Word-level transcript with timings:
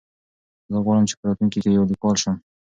زه 0.71 0.77
غواړم 0.85 1.05
چې 1.09 1.15
په 1.17 1.23
راتلونکي 1.27 1.59
کې 1.63 1.69
یو 1.77 1.89
لیکوال 1.91 2.15
شم. 2.21 2.35